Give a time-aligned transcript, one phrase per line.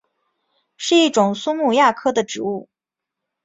[0.77, 2.67] 是一种苏木亚科的植物。